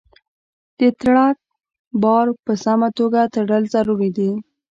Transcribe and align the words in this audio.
د 0.79 0.81
ټرک 0.99 1.37
بار 2.03 2.27
په 2.45 2.53
سمه 2.63 2.89
توګه 2.99 3.19
تړل 3.35 3.63
ضروري 3.75 4.09
دي. 4.17 4.31